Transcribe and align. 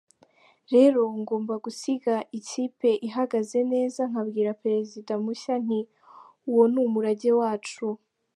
Rero 0.73 0.99
ngomba 1.19 1.53
gusiga 1.65 2.15
ikipe 2.39 2.89
ihagaze 3.07 3.59
neza 3.73 4.01
nkabwira 4.11 4.51
perezida 4.63 5.13
mushya 5.23 5.55
nti, 5.65 5.79
'uwo 6.47 6.63
ni 6.71 6.79
umurage 6.87 7.31
wacu'". 7.39 7.95